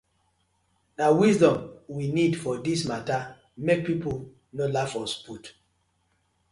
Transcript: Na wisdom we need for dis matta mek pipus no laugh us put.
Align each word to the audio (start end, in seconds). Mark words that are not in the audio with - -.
Na 0.97 1.07
wisdom 1.17 1.57
we 1.95 2.05
need 2.17 2.33
for 2.41 2.55
dis 2.65 2.81
matta 2.89 3.17
mek 3.65 3.79
pipus 3.85 4.21
no 4.57 4.65
laugh 4.75 4.95
us 5.03 5.13
put. 5.25 5.43